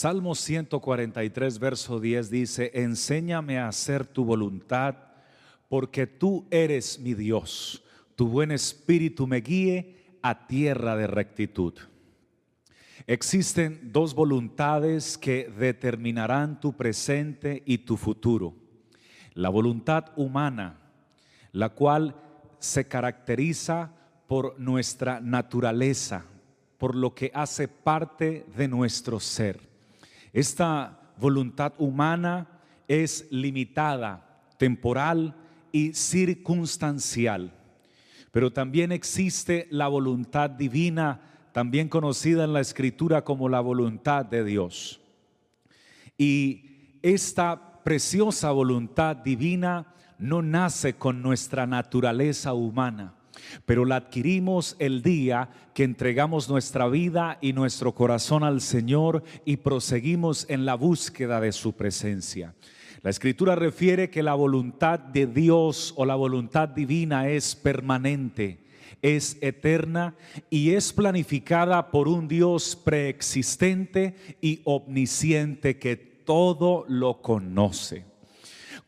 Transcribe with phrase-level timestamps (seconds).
[0.00, 4.94] Salmo 143, verso 10 dice, enséñame a hacer tu voluntad,
[5.68, 7.84] porque tú eres mi Dios.
[8.16, 11.74] Tu buen espíritu me guíe a tierra de rectitud.
[13.06, 18.54] Existen dos voluntades que determinarán tu presente y tu futuro.
[19.34, 20.80] La voluntad humana,
[21.52, 22.16] la cual
[22.58, 23.92] se caracteriza
[24.26, 26.24] por nuestra naturaleza,
[26.78, 29.68] por lo que hace parte de nuestro ser.
[30.32, 32.48] Esta voluntad humana
[32.88, 35.34] es limitada, temporal
[35.72, 37.52] y circunstancial.
[38.30, 41.20] Pero también existe la voluntad divina,
[41.52, 45.00] también conocida en la escritura como la voluntad de Dios.
[46.16, 53.14] Y esta preciosa voluntad divina no nace con nuestra naturaleza humana
[53.66, 59.58] pero la adquirimos el día que entregamos nuestra vida y nuestro corazón al Señor y
[59.58, 62.54] proseguimos en la búsqueda de su presencia.
[63.02, 68.58] La escritura refiere que la voluntad de Dios o la voluntad divina es permanente,
[69.00, 70.14] es eterna
[70.50, 78.09] y es planificada por un Dios preexistente y omnisciente que todo lo conoce.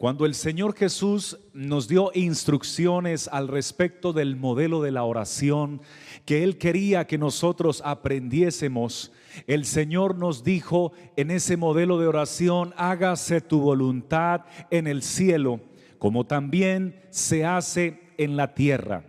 [0.02, 5.80] Cuando el Señor Jesús nos dio instrucciones al respecto del modelo de la oración
[6.24, 9.12] que Él quería que nosotros aprendiésemos,
[9.46, 14.40] el Señor nos dijo en ese modelo de oración, hágase tu voluntad
[14.72, 15.60] en el cielo,
[16.00, 19.04] como también se hace en la tierra.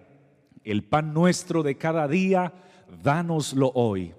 [0.64, 2.54] El pan nuestro de cada día,
[3.02, 4.14] dánoslo hoy.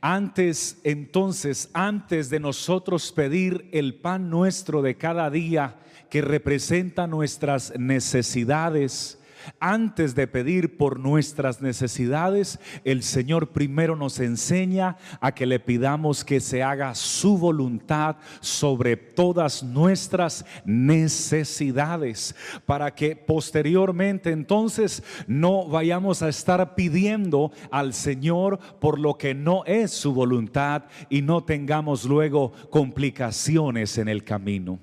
[0.00, 5.76] Antes, entonces, antes de nosotros pedir el pan nuestro de cada día,
[6.14, 9.18] que representa nuestras necesidades.
[9.58, 16.24] Antes de pedir por nuestras necesidades, el Señor primero nos enseña a que le pidamos
[16.24, 26.22] que se haga su voluntad sobre todas nuestras necesidades, para que posteriormente entonces no vayamos
[26.22, 32.04] a estar pidiendo al Señor por lo que no es su voluntad y no tengamos
[32.04, 34.78] luego complicaciones en el camino.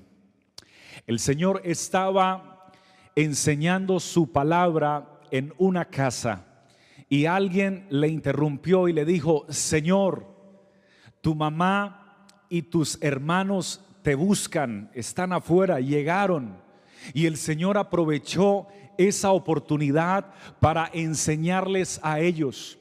[1.06, 2.70] El Señor estaba
[3.16, 6.46] enseñando su palabra en una casa
[7.08, 10.26] y alguien le interrumpió y le dijo, Señor,
[11.20, 16.56] tu mamá y tus hermanos te buscan, están afuera, llegaron.
[17.14, 22.78] Y el Señor aprovechó esa oportunidad para enseñarles a ellos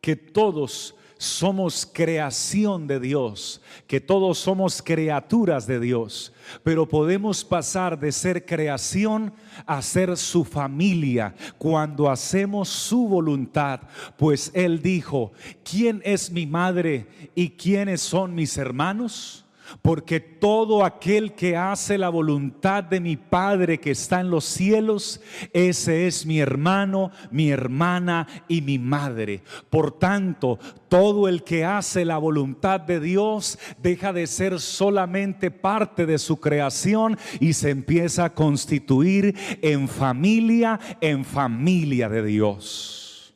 [0.00, 6.32] que todos somos creación de Dios, que todos somos criaturas de Dios,
[6.62, 9.30] pero podemos pasar de ser creación
[9.66, 13.82] a ser su familia cuando hacemos su voluntad,
[14.16, 15.32] pues Él dijo,
[15.62, 19.39] ¿quién es mi madre y quiénes son mis hermanos?
[19.82, 25.20] Porque todo aquel que hace la voluntad de mi Padre que está en los cielos,
[25.52, 29.42] ese es mi hermano, mi hermana y mi madre.
[29.68, 36.06] Por tanto, todo el que hace la voluntad de Dios deja de ser solamente parte
[36.06, 43.34] de su creación y se empieza a constituir en familia, en familia de Dios.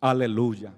[0.00, 0.72] Aleluya.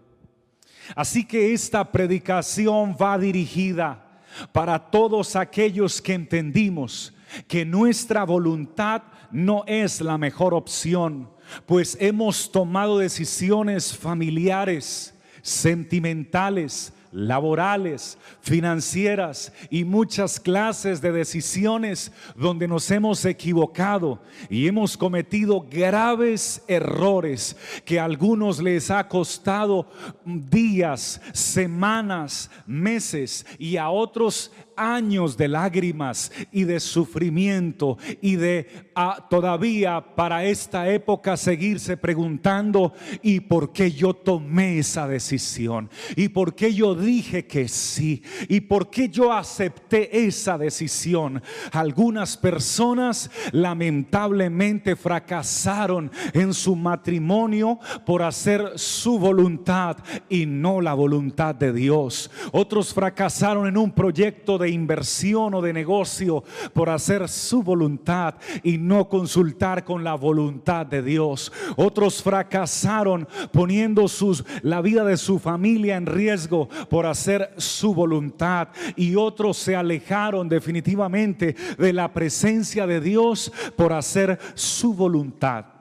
[0.95, 4.06] Así que esta predicación va dirigida
[4.53, 7.15] para todos aquellos que entendimos
[7.49, 11.29] que nuestra voluntad no es la mejor opción,
[11.67, 22.91] pues hemos tomado decisiones familiares, sentimentales, laborales, financieras y muchas clases de decisiones donde nos
[22.91, 24.21] hemos equivocado
[24.51, 29.89] y hemos cometido graves errores que a algunos les ha costado
[30.27, 39.27] días, semanas, meses y a otros años de lágrimas y de sufrimiento y de ah,
[39.29, 42.93] todavía para esta época seguirse preguntando
[43.23, 48.61] y por qué yo tomé esa decisión y por qué yo dije que sí y
[48.61, 51.43] por qué yo acepté esa decisión.
[51.73, 59.97] Algunas personas lamentablemente fracasaron en su matrimonio por hacer su voluntad
[60.29, 62.31] y no la voluntad de Dios.
[62.53, 68.79] Otros fracasaron en un proyecto de inversión o de negocio por hacer su voluntad y
[68.79, 71.53] no consultar con la voluntad de Dios.
[71.77, 78.69] Otros fracasaron poniendo sus, la vida de su familia en riesgo por hacer su voluntad
[78.97, 85.76] y otros se alejaron definitivamente de la presencia de Dios por hacer su voluntad.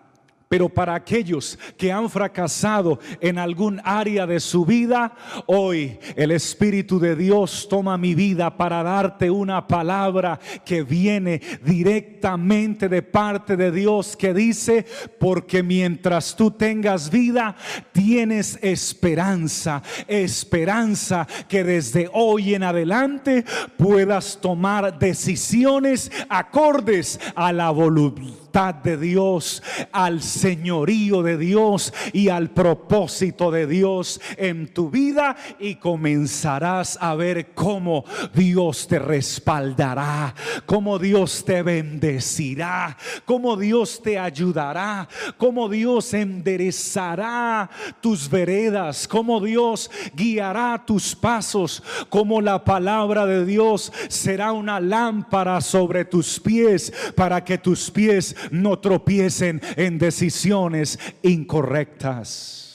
[0.48, 5.16] Pero para aquellos que han fracasado en algún área de su vida,
[5.48, 12.90] hoy el Espíritu de Dios toma mi vida para darte una palabra que viene directamente
[12.90, 14.86] de parte de Dios que dice,
[15.20, 17.56] porque mientras tú tengas vida,
[17.92, 23.44] tienes esperanza, esperanza que desde hoy en adelante
[23.78, 29.62] puedas tomar decisiones acordes a la voluntad de Dios,
[29.92, 37.16] al señorío de Dios y al propósito de Dios en tu vida y comenzarás a
[37.16, 40.34] ver cómo Dios te respaldará,
[40.66, 47.70] cómo Dios te bendecirá, cómo Dios te ayudará, cómo Dios enderezará
[48.00, 55.60] tus veredas, cómo Dios guiará tus pasos, como la palabra de Dios será una lámpara
[55.60, 62.66] sobre tus pies para que tus pies no tropiecen en decisiones incorrectas.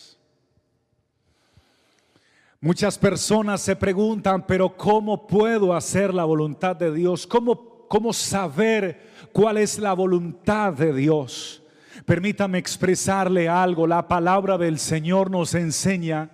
[2.63, 7.27] Muchas personas se preguntan, pero ¿cómo puedo hacer la voluntad de Dios?
[7.27, 9.01] ¿Cómo, cómo saber
[9.33, 11.63] cuál es la voluntad de Dios?
[12.05, 13.87] Permítame expresarle algo.
[13.87, 16.31] La palabra del Señor nos enseña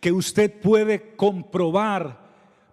[0.00, 2.26] que usted puede comprobar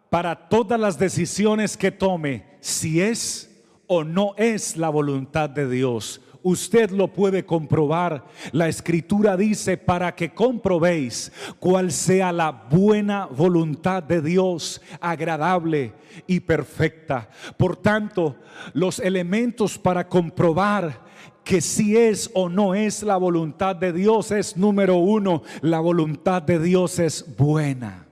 [0.10, 3.53] para todas las decisiones que tome si es
[3.88, 6.22] o no es la voluntad de Dios.
[6.44, 8.26] Usted lo puede comprobar.
[8.52, 15.94] La escritura dice para que comprobéis cuál sea la buena voluntad de Dios, agradable
[16.28, 17.30] y perfecta.
[17.56, 18.36] Por tanto,
[18.74, 21.02] los elementos para comprobar
[21.46, 26.42] que si es o no es la voluntad de Dios es número uno, la voluntad
[26.42, 28.06] de Dios es buena.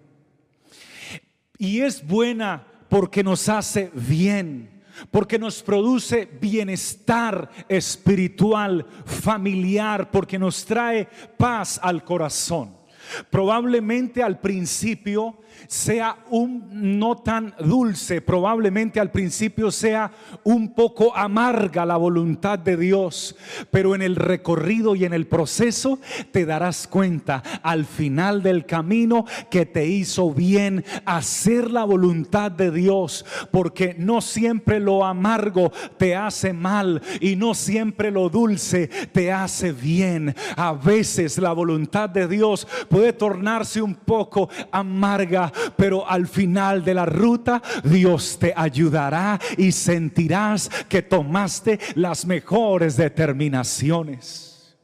[1.58, 10.66] Y es buena porque nos hace bien porque nos produce bienestar espiritual, familiar, porque nos
[10.66, 11.08] trae
[11.38, 12.81] paz al corazón.
[13.30, 15.38] Probablemente al principio
[15.68, 20.12] sea un no tan dulce, probablemente al principio sea
[20.44, 23.36] un poco amarga la voluntad de Dios,
[23.70, 26.00] pero en el recorrido y en el proceso
[26.32, 32.72] te darás cuenta al final del camino que te hizo bien hacer la voluntad de
[32.72, 39.32] Dios, porque no siempre lo amargo te hace mal y no siempre lo dulce te
[39.32, 40.36] hace bien.
[40.56, 46.94] A veces la voluntad de Dios puede tornarse un poco amarga pero al final de
[46.94, 54.78] la ruta Dios te ayudará y sentirás que tomaste las mejores determinaciones.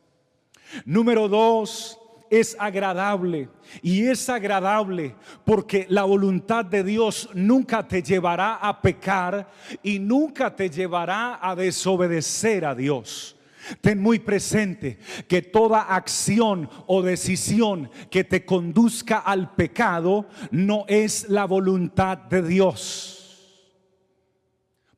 [0.85, 1.97] Número dos,
[2.29, 3.49] es agradable.
[3.81, 5.15] Y es agradable
[5.45, 9.49] porque la voluntad de Dios nunca te llevará a pecar
[9.83, 13.36] y nunca te llevará a desobedecer a Dios.
[13.81, 21.29] Ten muy presente que toda acción o decisión que te conduzca al pecado no es
[21.29, 23.63] la voluntad de Dios.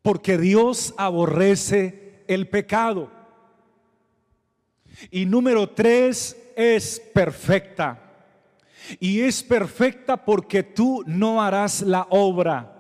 [0.01, 3.11] Porque Dios aborrece el pecado.
[5.11, 8.05] Y número tres es perfecta.
[8.99, 12.75] Y es perfecta porque tú no harás la obra.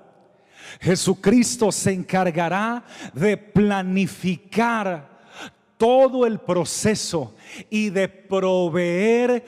[0.79, 5.08] Jesucristo se encargará de planificar
[5.79, 7.33] todo el proceso
[7.69, 9.45] y de proveer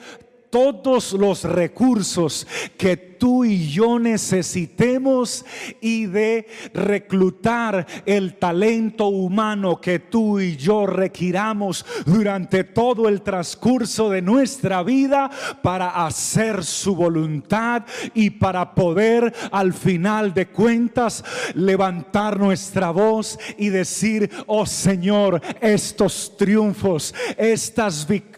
[0.52, 5.46] todos los recursos que tú y yo necesitemos
[5.80, 14.10] y de reclutar el talento humano que tú y yo requiramos durante todo el transcurso
[14.10, 15.30] de nuestra vida
[15.62, 23.70] para hacer su voluntad y para poder al final de cuentas levantar nuestra voz y
[23.70, 28.31] decir, oh Señor, estos triunfos, estas victorias,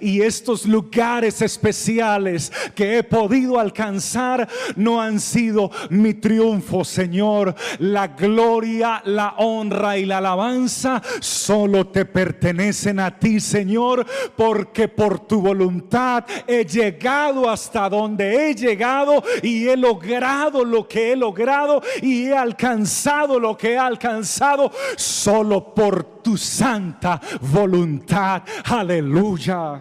[0.00, 7.54] y estos lugares especiales que he podido alcanzar no han sido mi triunfo, Señor.
[7.78, 14.04] La gloria, la honra y la alabanza solo te pertenecen a ti, Señor,
[14.36, 21.12] porque por tu voluntad he llegado hasta donde he llegado y he logrado lo que
[21.12, 28.42] he logrado y he alcanzado lo que he alcanzado solo por tu santa voluntad.
[28.64, 29.80] Aleluya.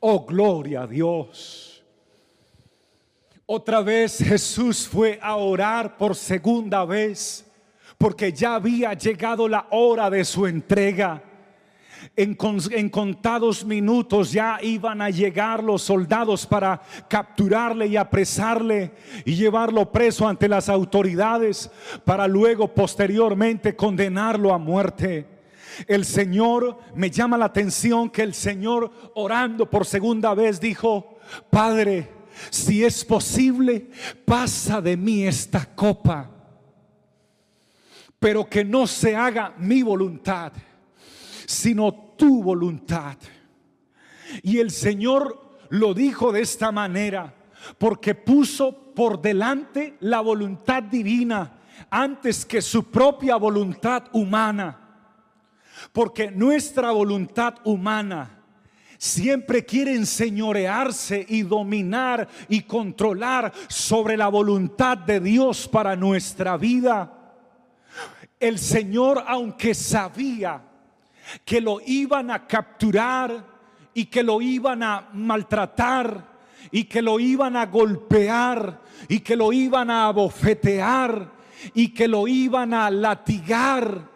[0.00, 1.84] Oh, gloria a Dios.
[3.46, 7.44] Otra vez Jesús fue a orar por segunda vez
[7.98, 11.22] porque ya había llegado la hora de su entrega.
[12.16, 18.92] En, contados minutos ya iban a llegar los soldados para capturarle y apresarle
[19.24, 21.70] y llevarlo preso ante las autoridades
[22.04, 25.26] para luego posteriormente condenarlo a muerte.
[25.86, 31.18] El Señor me llama la atención que el Señor orando por segunda vez dijo,
[31.50, 32.10] Padre,
[32.50, 33.88] si es posible,
[34.24, 36.30] pasa de mí esta copa,
[38.18, 40.52] pero que no se haga mi voluntad
[41.46, 43.16] sino tu voluntad.
[44.42, 47.34] Y el Señor lo dijo de esta manera,
[47.78, 51.58] porque puso por delante la voluntad divina
[51.90, 54.78] antes que su propia voluntad humana.
[55.92, 58.42] Porque nuestra voluntad humana
[58.98, 67.12] siempre quiere enseñorearse y dominar y controlar sobre la voluntad de Dios para nuestra vida.
[68.38, 70.62] El Señor, aunque sabía
[71.44, 73.44] que lo iban a capturar
[73.94, 76.32] y que lo iban a maltratar
[76.70, 81.30] y que lo iban a golpear y que lo iban a abofetear
[81.74, 84.10] y que lo iban a latigar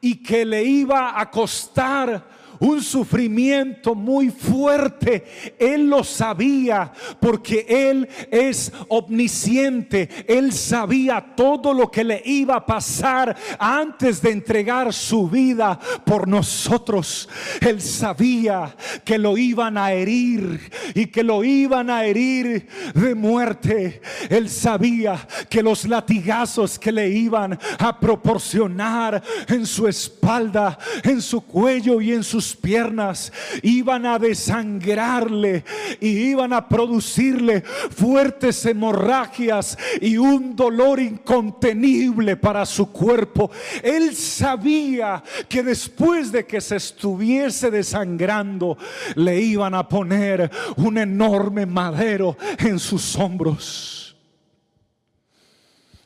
[0.00, 2.33] y que le iba a costar
[2.64, 5.24] un sufrimiento muy fuerte.
[5.58, 10.08] Él lo sabía porque Él es omnisciente.
[10.26, 16.26] Él sabía todo lo que le iba a pasar antes de entregar su vida por
[16.26, 17.28] nosotros.
[17.60, 24.00] Él sabía que lo iban a herir y que lo iban a herir de muerte.
[24.30, 31.42] Él sabía que los latigazos que le iban a proporcionar en su espalda, en su
[31.42, 33.32] cuello y en sus piernas
[33.62, 35.64] iban a desangrarle
[36.00, 43.50] y iban a producirle fuertes hemorragias y un dolor incontenible para su cuerpo.
[43.82, 48.76] Él sabía que después de que se estuviese desangrando,
[49.16, 54.16] le iban a poner un enorme madero en sus hombros.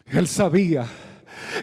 [0.06, 0.86] Él sabía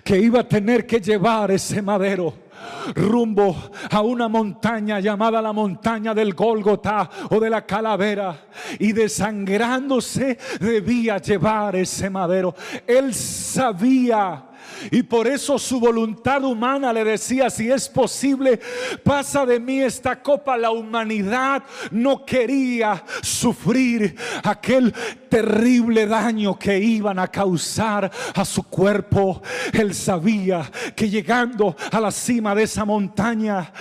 [0.04, 2.45] que iba a tener que llevar ese madero
[2.94, 3.56] rumbo
[3.90, 8.48] a una montaña llamada la montaña del Gólgota o de la calavera
[8.80, 12.54] y desangrándose debía llevar ese madero.
[12.86, 14.50] Él sabía
[14.92, 18.60] y por eso su voluntad humana le decía, si es posible,
[19.04, 20.58] pasa de mí esta copa.
[20.58, 24.94] La humanidad no quería sufrir aquel
[25.30, 29.42] terrible daño que iban a causar a su cuerpo.
[29.74, 33.72] Él sabía que llegando a la cima de esa montaña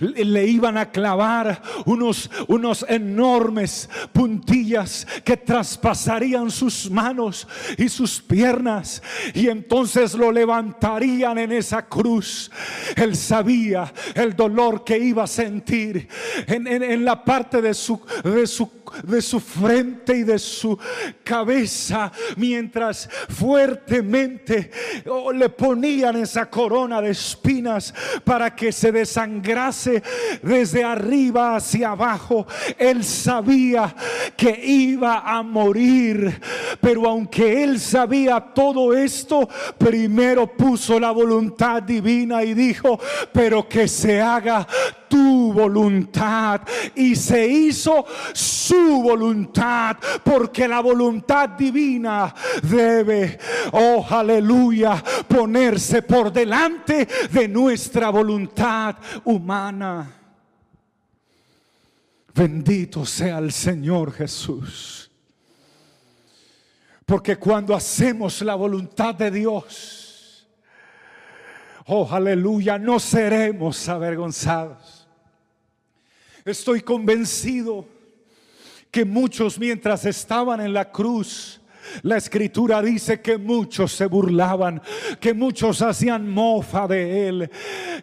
[0.00, 9.02] le iban a clavar unos, unos enormes puntillas que traspasarían sus manos y sus piernas.
[9.34, 12.50] Y entonces lo levantarían en esa cruz.
[12.96, 16.08] Él sabía el dolor que iba a sentir
[16.48, 20.78] en, en la parte de su, de su de su frente y de su
[21.24, 24.70] cabeza mientras fuertemente
[25.06, 27.94] oh, le ponían esa corona de espinas
[28.24, 30.02] para que se desangrase
[30.42, 32.46] desde arriba hacia abajo.
[32.78, 33.94] Él sabía
[34.36, 36.40] que iba a morir,
[36.80, 42.98] pero aunque él sabía todo esto, primero puso la voluntad divina y dijo,
[43.32, 44.66] pero que se haga
[45.12, 46.62] tu voluntad.
[46.94, 53.38] Y se hizo su voluntad, porque la voluntad divina debe,
[53.72, 60.10] oh aleluya, ponerse por delante de nuestra voluntad humana.
[62.34, 65.10] Bendito sea el Señor Jesús.
[67.04, 70.48] Porque cuando hacemos la voluntad de Dios,
[71.84, 75.01] oh aleluya, no seremos avergonzados.
[76.44, 77.86] Estoy convencido
[78.90, 81.62] que muchos mientras estaban en la cruz
[82.02, 84.80] La escritura dice que muchos se burlaban,
[85.20, 87.50] que muchos hacían mofa de él,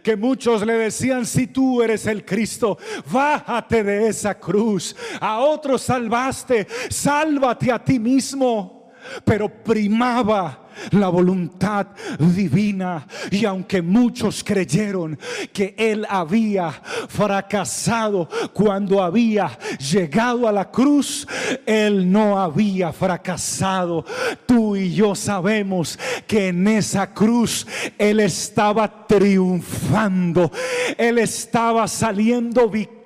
[0.03, 2.77] que muchos le decían, si tú eres el Cristo,
[3.11, 4.95] bájate de esa cruz.
[5.19, 8.91] A otros salvaste, sálvate a ti mismo.
[9.23, 13.07] Pero primaba la voluntad divina.
[13.31, 15.17] Y aunque muchos creyeron
[15.53, 16.71] que él había
[17.07, 21.27] fracasado cuando había llegado a la cruz,
[21.65, 24.05] él no había fracasado.
[24.45, 27.65] Tú y yo sabemos que en esa cruz
[27.97, 30.51] él estaba triunfando.
[30.97, 32.98] Él estaba saliendo victorioso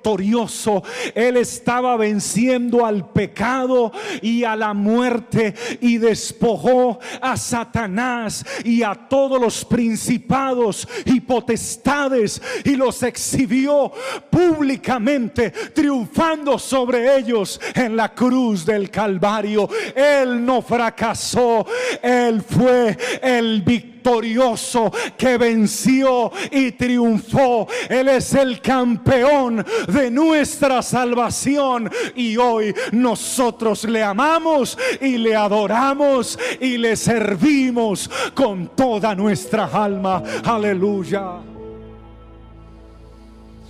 [1.14, 8.94] él estaba venciendo al pecado y a la muerte y despojó a Satanás y a
[8.94, 13.92] todos los principados y potestades y los exhibió
[14.28, 19.68] públicamente, triunfando sobre ellos en la cruz del Calvario.
[19.94, 21.66] Él no fracasó,
[22.02, 27.66] él fue el victorioso victorioso que venció y triunfó.
[27.88, 36.38] Él es el campeón de nuestra salvación y hoy nosotros le amamos y le adoramos
[36.60, 40.22] y le servimos con toda nuestra alma.
[40.44, 41.53] Aleluya.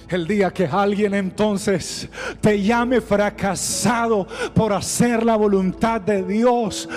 [0.08, 2.08] El día que alguien entonces
[2.40, 6.88] te llame fracasado por hacer la voluntad de Dios,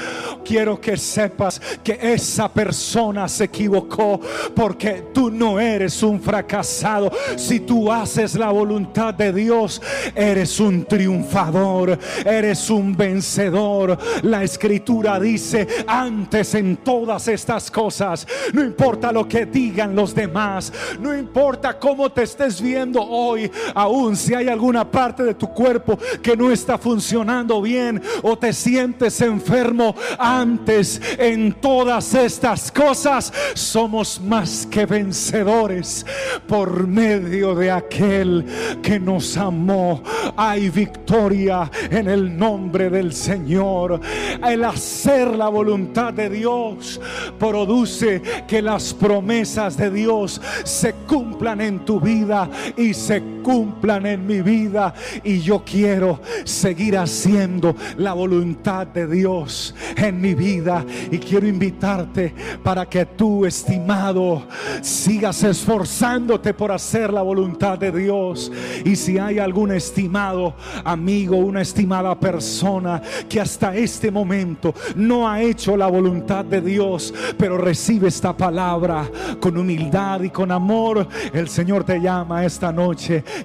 [0.43, 4.19] quiero que sepas que esa persona se equivocó
[4.53, 7.11] porque tú no eres un fracasado.
[7.37, 9.81] Si tú haces la voluntad de Dios,
[10.13, 13.97] eres un triunfador, eres un vencedor.
[14.23, 20.73] La escritura dice, antes en todas estas cosas, no importa lo que digan los demás,
[20.99, 25.97] no importa cómo te estés viendo, hoy, aún si hay alguna parte de tu cuerpo
[26.21, 34.21] que no está funcionando bien o te sientes enfermo, antes en todas estas cosas somos
[34.21, 36.05] más que vencedores
[36.47, 38.45] por medio de aquel
[38.81, 40.01] que nos amó.
[40.35, 43.99] Hay victoria en el nombre del Señor.
[44.45, 46.99] El hacer la voluntad de Dios
[47.39, 54.25] produce que las promesas de Dios se cumplan en tu vida y se cumplan en
[54.25, 54.93] mi vida.
[55.23, 60.85] Y yo quiero seguir haciendo la voluntad de Dios en mi vida.
[61.11, 64.43] Y quiero invitarte para que tú, estimado,
[64.81, 68.51] sigas esforzándote por hacer la voluntad de Dios.
[68.85, 75.41] Y si hay algún estimado amigo, una estimada persona que hasta este momento no ha
[75.41, 81.47] hecho la voluntad de Dios, pero recibe esta palabra con humildad y con amor, el
[81.49, 82.71] Señor te llama esta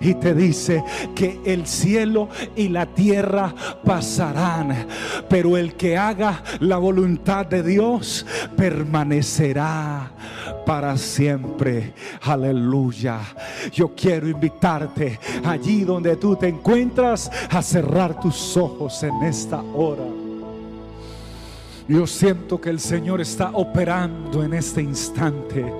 [0.00, 4.86] y te dice que el cielo y la tierra pasarán,
[5.28, 10.10] pero el que haga la voluntad de Dios permanecerá
[10.66, 11.94] para siempre.
[12.22, 13.20] Aleluya.
[13.72, 20.04] Yo quiero invitarte allí donde tú te encuentras a cerrar tus ojos en esta hora.
[21.88, 25.72] Yo siento que el Señor está operando en este instante.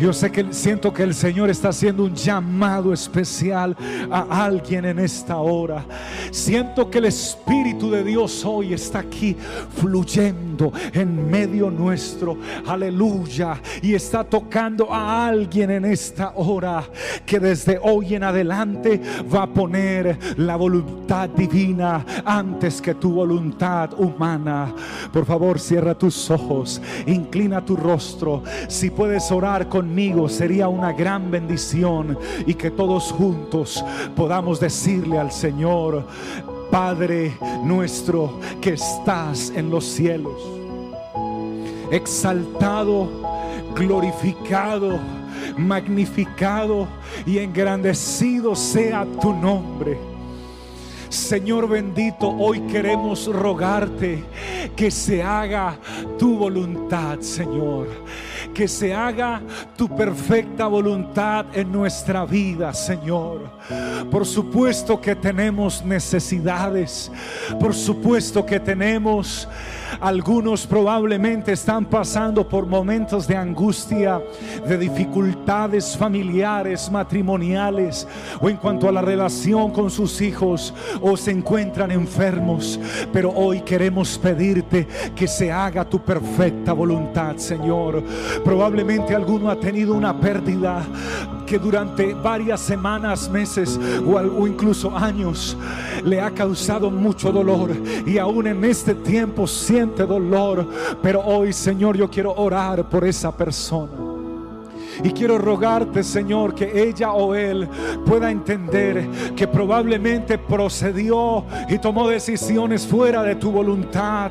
[0.00, 3.76] Yo sé que siento que el Señor está haciendo un llamado especial
[4.10, 5.84] a alguien en esta hora.
[6.30, 9.36] Siento que el Espíritu de Dios hoy está aquí
[9.76, 12.38] fluyendo en medio nuestro.
[12.66, 13.60] Aleluya.
[13.82, 16.82] Y está tocando a alguien en esta hora
[17.26, 23.92] que desde hoy en adelante va a poner la voluntad divina antes que tu voluntad
[23.98, 24.74] humana.
[25.12, 28.42] Por favor, cierra tus ojos, inclina tu rostro.
[28.66, 29.89] Si puedes orar con
[30.28, 36.06] sería una gran bendición y que todos juntos podamos decirle al Señor,
[36.70, 40.40] Padre nuestro que estás en los cielos,
[41.90, 43.08] exaltado,
[43.74, 44.98] glorificado,
[45.58, 46.86] magnificado
[47.26, 49.98] y engrandecido sea tu nombre.
[51.08, 54.22] Señor bendito, hoy queremos rogarte
[54.76, 55.76] que se haga
[56.16, 57.88] tu voluntad, Señor
[58.60, 59.40] que se haga
[59.74, 63.50] tu perfecta voluntad en nuestra vida, Señor.
[64.10, 67.10] Por supuesto que tenemos necesidades,
[67.58, 69.48] por supuesto que tenemos
[69.98, 74.20] algunos probablemente están pasando por momentos de angustia,
[74.66, 78.06] de dificultades familiares, matrimoniales
[78.40, 82.78] o en cuanto a la relación con sus hijos o se encuentran enfermos.
[83.12, 88.02] Pero hoy queremos pedirte que se haga tu perfecta voluntad, Señor.
[88.44, 90.84] Probablemente alguno ha tenido una pérdida
[91.50, 95.56] que durante varias semanas, meses o, o incluso años
[96.04, 97.72] le ha causado mucho dolor
[98.06, 100.64] y aún en este tiempo siente dolor.
[101.02, 104.09] Pero hoy, Señor, yo quiero orar por esa persona.
[105.02, 107.68] Y quiero rogarte, Señor, que ella o él
[108.04, 114.30] pueda entender que probablemente procedió y tomó decisiones fuera de tu voluntad.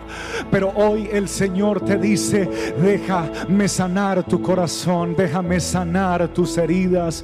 [0.51, 2.49] Pero hoy el Señor te dice,
[2.81, 7.23] déjame sanar tu corazón, déjame sanar tus heridas.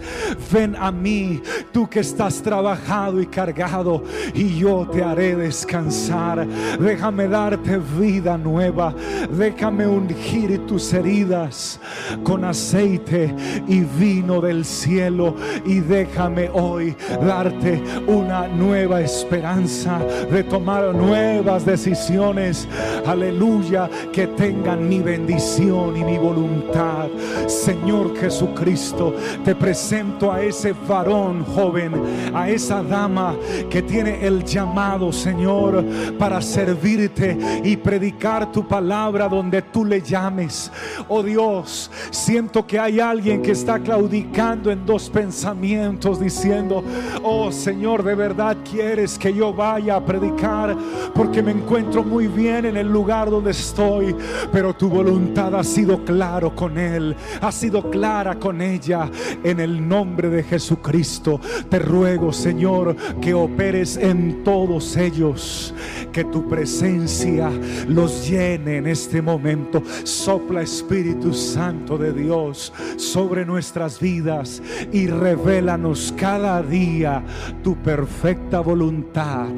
[0.52, 4.04] Ven a mí, tú que estás trabajado y cargado,
[4.34, 6.48] y yo te haré descansar.
[6.80, 8.94] Déjame darte vida nueva.
[9.30, 11.80] Déjame ungir tus heridas
[12.24, 13.35] con aceite
[13.68, 15.36] y vino del cielo.
[15.66, 20.00] Y déjame hoy darte una nueva esperanza
[20.32, 22.68] de tomar nuevas decisiones.
[23.06, 27.08] Aleluya, que tengan mi bendición y mi voluntad.
[27.48, 31.94] Señor Jesucristo, te presento a ese varón joven,
[32.34, 33.36] a esa dama
[33.70, 35.84] que tiene el llamado, Señor,
[36.18, 40.72] para servirte y predicar tu palabra donde tú le llames.
[41.08, 46.84] Oh Dios, siento que hay alguien que está claudicando en dos pensamientos diciendo,
[47.24, 50.76] oh Señor, de verdad quieres que yo vaya a predicar
[51.14, 54.14] porque me encuentro muy bien en el lugar donde estoy,
[54.52, 59.10] pero tu voluntad ha sido claro con él, ha sido clara con ella.
[59.46, 65.74] En el nombre de Jesucristo te ruego, Señor, que operes en todos ellos,
[66.12, 67.50] que tu presencia
[67.88, 69.82] los llene en este momento.
[70.04, 72.74] Sopla Espíritu Santo de Dios
[73.06, 77.24] sobre nuestras vidas y revélanos cada día
[77.64, 79.50] tu perfecta voluntad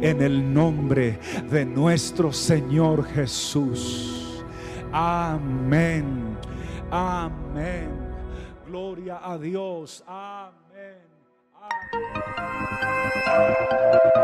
[0.00, 1.18] en el nombre
[1.50, 4.44] de nuestro Señor Jesús.
[4.92, 6.36] Amén.
[6.90, 7.88] Amén.
[8.66, 10.04] Gloria a Dios.
[10.06, 10.54] Amén.
[14.14, 14.23] Es